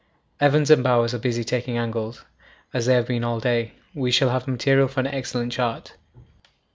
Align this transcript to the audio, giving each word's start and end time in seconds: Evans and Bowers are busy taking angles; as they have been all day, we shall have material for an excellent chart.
Evans 0.39 0.71
and 0.71 0.83
Bowers 0.83 1.13
are 1.13 1.19
busy 1.19 1.43
taking 1.43 1.77
angles; 1.77 2.25
as 2.73 2.87
they 2.87 2.95
have 2.95 3.05
been 3.05 3.23
all 3.23 3.39
day, 3.39 3.73
we 3.93 4.09
shall 4.09 4.29
have 4.31 4.47
material 4.47 4.87
for 4.87 4.99
an 4.99 5.05
excellent 5.05 5.51
chart. 5.51 5.95